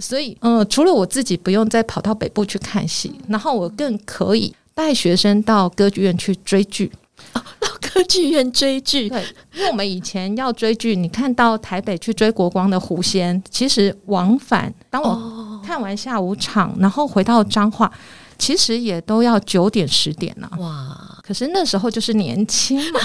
[0.00, 4.54] 所以，嗯，除了我自己不用再跑到北部去看戏，然后我更可以。
[4.74, 6.90] 带学生到歌剧院去追剧，
[7.32, 9.08] 哦，到歌剧院追剧。
[9.08, 17.90] 对，因为我们以前要追剧，你看到台北去追国光的《狐仙》，其实往返，当我看完下午场，哦、然后回到彰化，
[18.36, 20.50] 其实也都要九点十点了。
[20.58, 21.18] 哇！
[21.22, 23.00] 可是那时候就是年轻嘛，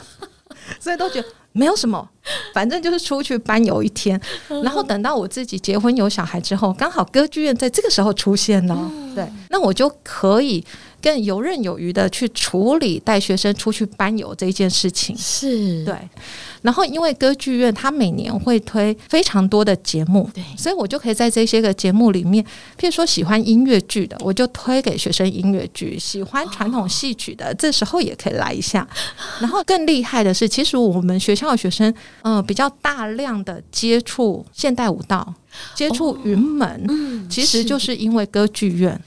[0.78, 2.06] 所以都觉得没有什么，
[2.54, 4.20] 反正就是出去班游一天。
[4.62, 10.64] 然后等到我自己结婚有小孩之后，刚好歌剧院在这个时候出现了，嗯、对，那我就可以。
[11.02, 15.94] 更游刃有余的去处理带学生出去班游这一件事情，是对。
[16.62, 22.44] 然后，因为歌剧院它每年会推非常多的节目，对，所以我就可以在这些个节目里面，
[22.78, 28.86] 譬如说喜欢音乐剧的，我就推给学生音乐剧；喜欢传统戏曲的，哦、这时候也可以来一下。
[29.40, 31.90] 然后更厉害的是，其实我们学校的学生，
[32.22, 35.32] 嗯、呃，比较大量的接触现代舞蹈，
[35.74, 39.00] 接触云门，哦嗯、其实就是因为歌剧院。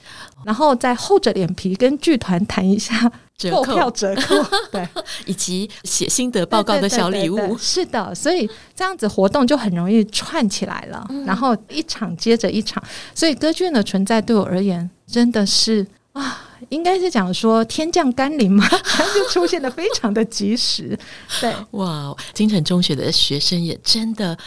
[0.44, 3.10] 然后再厚着脸皮跟剧团谈一下
[3.50, 4.36] 购票折扣，
[4.70, 4.88] 对，
[5.26, 7.36] 以及写心得报告的小礼物。
[7.36, 12.82] 对对对对对，是的，所以这样子活动就很容易串起来了，嗯、然后一场接着一场。
[13.14, 20.96] 所以歌剧院的存在对我而言真的是啊，应该是讲说天降甘霖嘛， 它就出现的非常的及时。
[21.40, 24.38] 对，哇，金城中学的学生也真的。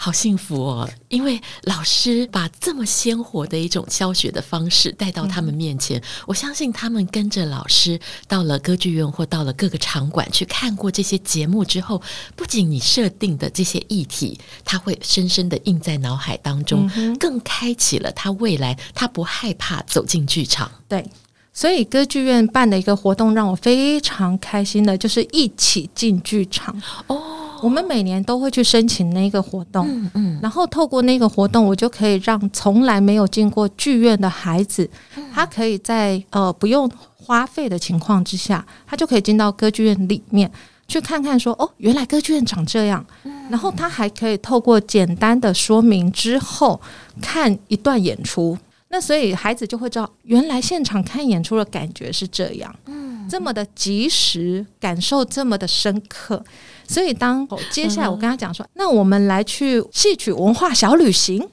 [0.00, 0.88] 好幸福哦！
[1.08, 12.00] 因为老师把这么鲜活的一种教学的方式带到他们面前，嗯、我相信他们跟着老师到了歌剧院或到了各个场馆去看过这些节目之后，
[12.36, 20.70] 不仅你设定的这些议题，他会深深的印在脑海当中，嗯、更开启了他未来他不害怕走进剧场。
[20.86, 21.04] 对，
[21.52, 27.47] 所以歌剧院办的一个活动让我非常开心的，就是一起进剧场哦。
[27.62, 34.88] 我们每年都会去申请那个活动，嗯嗯，然后透过那个活动，我就可以让从来没有进过剧院的孩子，
[35.32, 40.50] 他可以在呃不用花费的情况之下，他就可以进到歌剧院里面
[40.86, 43.04] 去看看说，说哦，原来歌剧院长这样，
[43.50, 46.80] 然后他还可以透过简单的说明之后
[47.20, 48.56] 看一段演出，
[48.88, 56.42] 那所以孩子就会知道，原来现场看演出的感觉是这样，嗯，这么的及时，感受这么的深刻。
[56.88, 61.46] 所以当接下来我跟他讲说，嗯、那我们来去戏曲文化小旅行，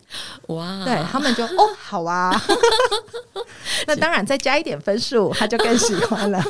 [0.47, 2.31] 哇，对他们就哦好啊，
[3.85, 6.43] 那当然再加一点分数，他就更喜欢了。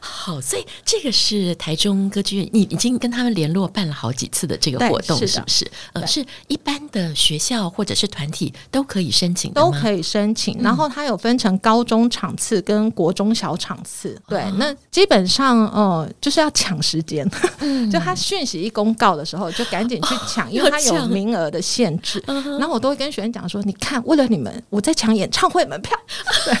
[0.00, 5.70] 好，所以这个是台中歌剧院，你已经跟他们联络办了好几次的这个活动，是，是不是？
[5.94, 10.58] 呃，是一般的学校或者是团体都可以申请，都可以申请。
[10.62, 17.26] 然后它有分成高中场次跟国中小场次，嗯、对，那基本上呃就是要抢时间，
[17.60, 22.22] 嗯、 就他讯息一公告的时候就赶紧去抢，哦、因为他有名额的限制。
[22.26, 25.98] 抢然后我都会跟学生讲说，你看，为了你们，我在抢演唱会门票。
[26.44, 26.54] 对。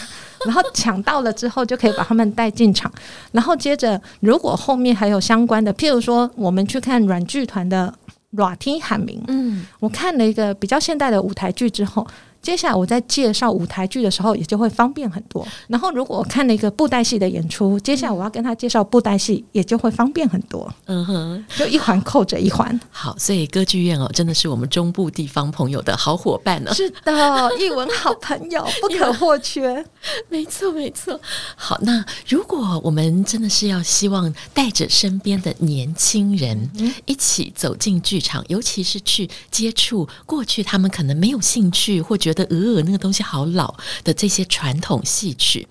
[0.46, 2.90] 然后抢到了之后，就可以把他们带进场。
[3.32, 7.92] 然后接着，如果后面还有相关的，譬如说，我们去看软剧团的
[8.30, 12.06] 《软听喊名》，嗯，我看了一个比较现代的舞台剧之后，
[12.42, 15.46] 接下来我在介绍舞台剧的时候，也就会方便很多。
[15.68, 20.70] 然后如果我看了一个布袋戏的演出，接下来我要跟他介绍布袋戏，也就会方便很多。
[20.86, 22.78] 嗯哼，就一环扣着一环。
[22.90, 26.74] 好，所以歌剧院哦，真的是我们中部地方朋友的好伙伴呢。
[26.74, 29.84] 是的，艺文好朋友不可或缺。
[30.28, 31.20] 没错，没错。
[31.54, 36.68] 好，那如果我们真的是要希望带着身边的年轻人
[37.04, 43.74] 一起走进剧场，尤其是去接触过去他们可能没有兴趣或觉觉得呃，那个东西好老
[44.04, 45.66] 的这些传统戏曲，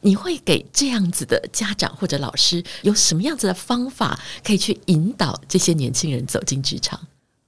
[0.00, 6.98] 你会给这样子的家长或者老师有什么样子的方法可以去引导这些年轻人走进职场？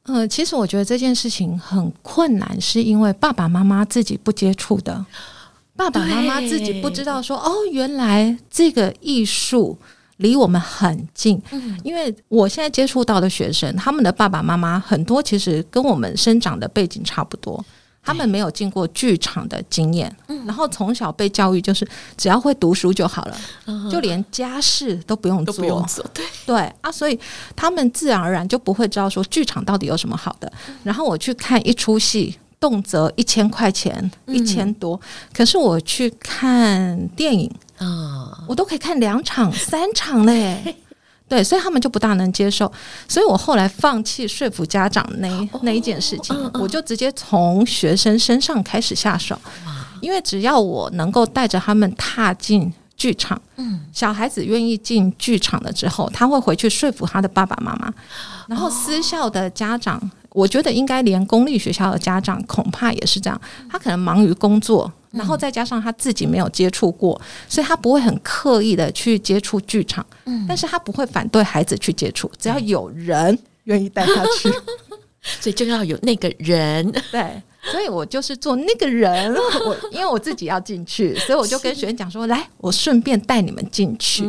[0.05, 5.05] 呃，其实我觉得这件事情很困难，是因为爸爸妈妈自己不接触的，
[5.75, 9.79] 爸爸妈妈自己不知道说哦，原来这个艺术
[10.19, 11.41] 离我们很近。
[11.53, 17.65] 嗯，因为我现在接触到的学生，他们的爸爸妈妈很多其实跟我们生长的背景差不多。
[18.05, 23.37] 他们没有进过剧场的经验，然后从小被教育就是只要会读书就好了，
[23.91, 26.25] 就连家事都不用做，不用做，对。
[26.45, 27.19] 对啊，所以
[27.57, 30.53] 他们自然而然就不会知道说剧场到底有什么好的。
[30.83, 35.01] 然后我去看一出戏，动辄一千块钱，一千多，
[35.33, 40.77] 可是我去看电影啊，我都可以看两场、三场嘞。
[41.27, 42.71] 对，所以他们就不大能接受，
[43.09, 49.39] 所以我后来放弃说服家长那那一件事情，我就直接从学生身上开始下手，
[50.01, 52.73] 因为只要我能够带着他们踏进
[53.05, 57.93] 剧场，嗯，小孩子愿意进剧场了之后，他会回去说服他的爸爸妈妈，
[58.49, 60.01] 然后私校的家长，
[60.31, 63.39] 我觉得应该连公立学校的家长恐怕也是这样，
[63.71, 64.91] 他可能忙于工作。
[65.11, 74.51] 然后再加上他自己没有接触过，所以他不会很刻意的去接触剧场，嗯，但是他不会反对孩子去接触，只要有人愿意带他去，
[75.41, 77.41] 所以就要有那个人， 对，
[77.71, 84.25] 所以我就是做那个人，我因为我自己要进去， 所以我就跟学员讲说，来，我顺便带你们进去，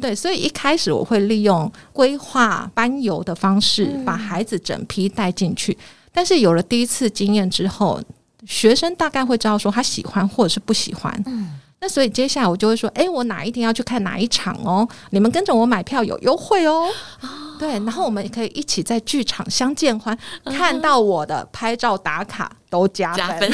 [0.00, 5.76] 对，所以一开始我会利用规划班游的方式把孩子整批带进去，
[6.12, 8.00] 但是有了第一次经验之后。
[8.46, 16.86] 学生大概会知道说他喜欢或者是不喜欢，嗯，那所以接下来我就会说，哎，我哪一天要去看哪一场哦，你们跟着我买票有优惠哦，
[17.22, 17.28] 哦
[17.58, 23.52] 对，然后我们也可以一起在剧场相见欢，嗯、看到我的拍照打卡都加分，加分。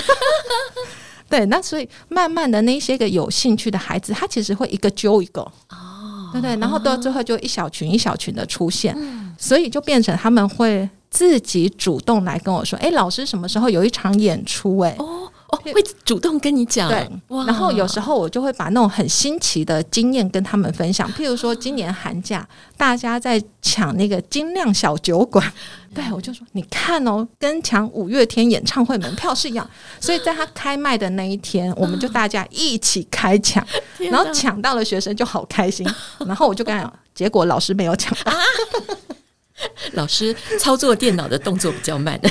[1.28, 10.88] 对，那所以慢慢的那些个有兴趣的孩子，他其实会一个揪一个，哦，对对，然后到最后就一小群一小群的出现，嗯、所以就变成他们会。
[11.12, 15.74] 自己主动来跟我说：“哎，老师什么时候有一场演出？”哎，哦哦，会
[16.04, 16.88] 主动跟你讲。
[16.88, 17.08] 对，
[17.46, 21.10] 然后有时候我就会把那种很新奇的经验跟他们分享。
[21.12, 22.46] 譬如说，今年寒假
[22.76, 25.52] 大家在抢那个精酿小酒馆，
[25.94, 29.68] 对，我就说：“你看哦，跟抢五月天演唱会门票是一样。”
[30.00, 33.64] 所以在他开卖的那一天， 我们就大家一起开抢，
[34.10, 35.86] 然后抢到了学生就好开心。
[36.26, 38.32] 然后我就跟他讲，结果老师没有抢到。
[39.92, 42.30] 老师操作电脑的动作比较慢，对，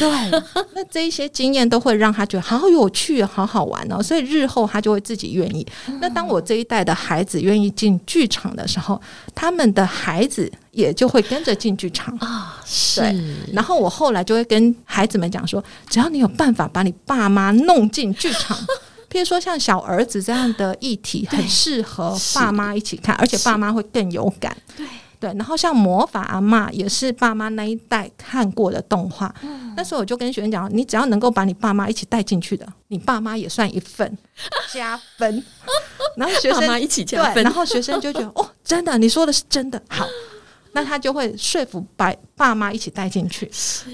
[0.74, 5.66] 那这一些经验都会让他觉得好有趣，好好玩哦，所以日后他就会自己愿意。
[6.00, 9.00] 那当我这一代的孩子愿意进剧场的时候，
[9.36, 12.62] 他们的孩子也就会跟着进剧场啊。
[12.66, 13.02] 是，
[13.54, 18.58] 然后我后来就会跟孩子们讲说，只要你有办法把你爸妈弄进剧场，
[19.12, 24.56] 譬如说像小儿子这样的议题，很适合爸妈一起看，而且爸妈会更有感。
[24.76, 24.86] 对。
[25.22, 34.18] 对，然后像魔法阿嬷也是爸妈那一代看过的动画，嗯、那时候我就跟学生讲，你只要能够把你爸妈一起带进去的，你爸妈也算一份
[34.74, 35.44] 加分。
[36.18, 40.08] 然后学生爸妈一起加分，对，然后学生就觉得 哦，真的，你说的是真的，好，
[40.72, 43.48] 那他就会说服把爸妈一起带进去。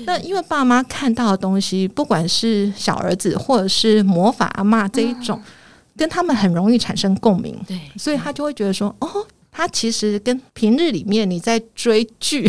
[0.05, 5.51] 那因为爸妈看到的东西，不管是小儿子或者是魔法阿嬷这一种，嗯、
[5.97, 9.27] 跟他们很容易产生共鸣，对，所以他就会觉得说，哦。
[9.51, 12.43] 他其实跟平日里面你在追剧，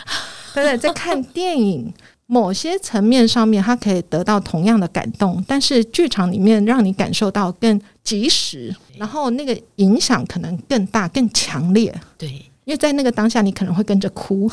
[0.54, 0.76] 对不对？
[0.76, 1.92] 在看电影，
[2.26, 11.92] 某些层面上面，它可以得到同样的感动，但是剧场里面让你感受到更及时，然后那个影响可能更大、更强烈。
[12.18, 12.28] 对，
[12.64, 14.50] 因为在那个当下，你可能会跟着哭，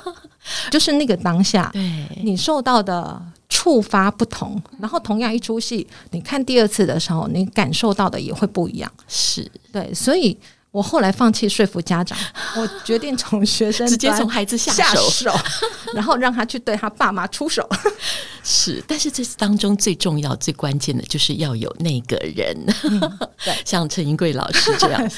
[0.70, 8.92] 就是那个当下，对你受到的触发不同，然后同样一出戏，你看第二次的时候，你感受到的也会不一样。
[9.06, 10.36] 是对，所以。
[10.78, 12.16] 我后来放弃说服家长，
[12.56, 15.40] 我决定从学生直接从孩子下手，下 手
[15.92, 17.68] 然后让他去对他爸妈出手。
[18.44, 23.18] 是，但是这当中最重要、最关键的就是要有那个人，嗯、
[23.64, 25.10] 像陈云贵老师这样，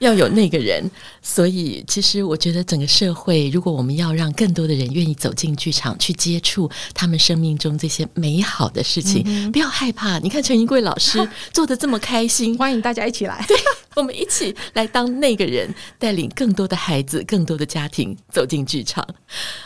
[0.00, 0.82] 要有那个人。
[1.20, 10.18] 所以，其实我觉得整个社会，如果我们要让更多的人愿意走进剧场去接触他们生命中这些美好的事情，嗯、不要害怕。
[10.18, 13.56] 你看陈云贵老师做的这么开心，欢迎大家一起来，对，
[13.94, 19.06] 我们一起来当那个人，带领更多的孩子、更多的家庭走进剧场。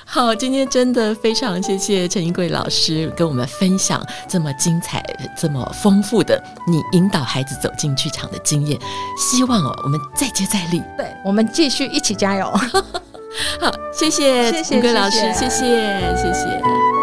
[0.05, 3.13] 好，今天真的非常谢谢陈银桂老师。
[3.17, 5.05] 跟我们分享这么精彩、
[5.37, 8.79] 这么丰富的你引导孩子走进剧场的经验，
[9.19, 12.47] 希望哦，我们再接再厉，对，我们继续一起加油。
[13.61, 15.77] 好，谢谢银桂老师，谢谢。
[16.17, 16.96] 谢谢